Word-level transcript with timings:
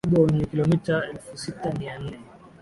ukubwa 0.03 0.21
wenye 0.25 0.45
kilometa 0.51 0.95
elfusita 1.09 1.67
mia 1.77 1.95
nne 2.01 2.17